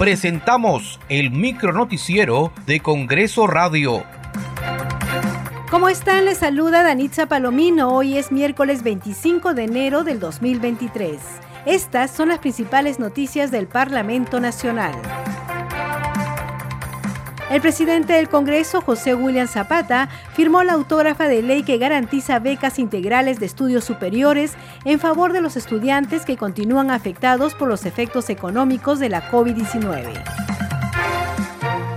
[0.00, 4.02] presentamos el micronoticiero de Congreso Radio.
[5.70, 6.24] ¿Cómo están?
[6.24, 7.94] Les saluda Danitza Palomino.
[7.94, 11.20] Hoy es miércoles 25 de enero del 2023.
[11.66, 14.94] Estas son las principales noticias del Parlamento Nacional.
[17.50, 22.78] El presidente del Congreso, José William Zapata, firmó la autógrafa de ley que garantiza becas
[22.78, 24.52] integrales de estudios superiores
[24.84, 30.22] en favor de los estudiantes que continúan afectados por los efectos económicos de la COVID-19.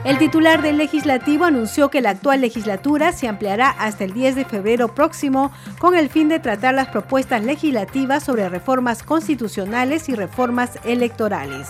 [0.06, 4.46] El titular del legislativo anunció que la actual legislatura se ampliará hasta el 10 de
[4.46, 10.80] febrero próximo con el fin de tratar las propuestas legislativas sobre reformas constitucionales y reformas
[10.84, 11.70] electorales.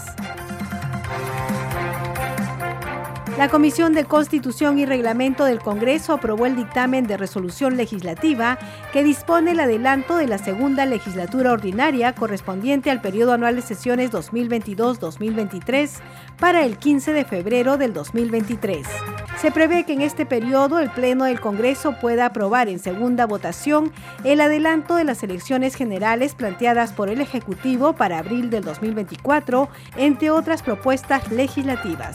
[3.37, 8.59] La Comisión de Constitución y Reglamento del Congreso aprobó el dictamen de resolución legislativa
[8.91, 14.11] que dispone el adelanto de la segunda legislatura ordinaria correspondiente al periodo anual de sesiones
[14.11, 15.89] 2022-2023
[16.39, 18.85] para el 15 de febrero del 2023.
[19.41, 23.91] Se prevé que en este periodo el Pleno del Congreso pueda aprobar en segunda votación
[24.23, 30.29] el adelanto de las elecciones generales planteadas por el Ejecutivo para abril del 2024, entre
[30.29, 32.13] otras propuestas legislativas.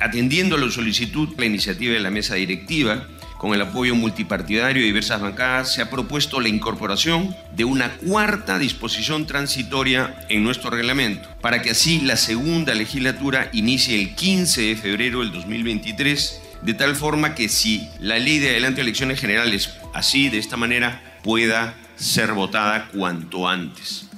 [0.00, 3.06] Atendiendo a la solicitud, la iniciativa de la mesa directiva,
[3.36, 8.58] con el apoyo multipartidario de diversas bancadas, se ha propuesto la incorporación de una cuarta
[8.58, 14.76] disposición transitoria en nuestro reglamento, para que así la segunda legislatura inicie el 15 de
[14.76, 20.30] febrero del 2023, de tal forma que si la ley de adelante elecciones generales, así
[20.30, 24.10] de esta manera, pueda ser votada cuanto antes.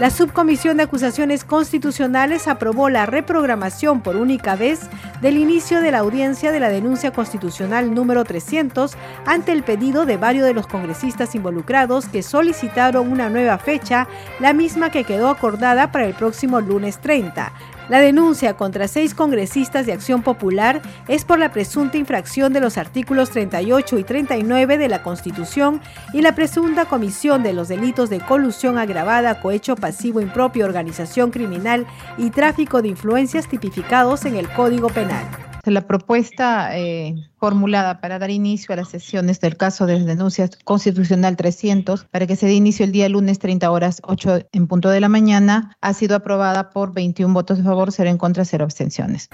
[0.00, 4.80] La Subcomisión de Acusaciones Constitucionales aprobó la reprogramación por única vez
[5.22, 10.16] del inicio de la audiencia de la denuncia constitucional número 300 ante el pedido de
[10.16, 14.08] varios de los congresistas involucrados que solicitaron una nueva fecha,
[14.40, 17.52] la misma que quedó acordada para el próximo lunes 30.
[17.88, 22.78] La denuncia contra seis congresistas de Acción Popular es por la presunta infracción de los
[22.78, 25.82] artículos 38 y 39 de la Constitución
[26.14, 31.86] y la presunta comisión de los delitos de colusión agravada, cohecho pasivo impropio, organización criminal
[32.16, 35.26] y tráfico de influencias tipificados en el Código Penal.
[35.66, 41.36] La propuesta eh, formulada para dar inicio a las sesiones del caso de denuncia constitucional
[41.36, 45.00] 300 para que se dé inicio el día lunes 30 horas 8 en punto de
[45.00, 49.28] la mañana ha sido aprobada por 21 votos de favor, 0 en contra, 0 abstenciones.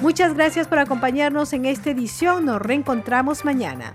[0.00, 2.44] Muchas gracias por acompañarnos en esta edición.
[2.44, 3.94] Nos reencontramos mañana.